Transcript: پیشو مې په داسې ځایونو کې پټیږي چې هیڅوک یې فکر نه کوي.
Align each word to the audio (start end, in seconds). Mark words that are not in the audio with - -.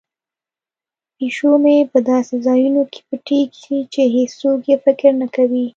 پیشو 1.17 1.51
مې 1.63 1.75
په 1.91 1.99
داسې 2.09 2.35
ځایونو 2.45 2.81
کې 2.91 2.99
پټیږي 3.07 3.79
چې 3.93 4.01
هیڅوک 4.15 4.59
یې 4.69 4.77
فکر 4.85 5.11
نه 5.21 5.27
کوي. 5.35 5.65